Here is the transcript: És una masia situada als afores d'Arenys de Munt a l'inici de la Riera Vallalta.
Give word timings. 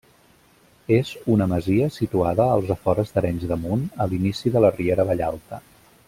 És 0.95 1.09
una 1.33 1.47
masia 1.51 1.89
situada 1.99 2.47
als 2.55 2.73
afores 2.79 3.13
d'Arenys 3.17 3.45
de 3.55 3.59
Munt 3.67 3.83
a 4.07 4.11
l'inici 4.13 4.53
de 4.57 4.65
la 4.67 4.73
Riera 4.79 5.07
Vallalta. 5.13 5.61